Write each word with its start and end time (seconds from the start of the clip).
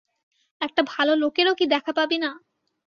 একটা 0.61 0.81
ভালো 0.87 1.13
লোকেরও 1.15 1.53
কি 1.55 1.65
দেখা 1.67 1.91
পাবি 1.93 2.17
না? 2.17 2.31